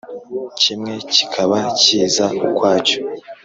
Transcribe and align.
kimwe 0.59 0.93
kikaba 1.13 1.59
kiza 1.79 2.25
ukwacyo; 2.47 2.99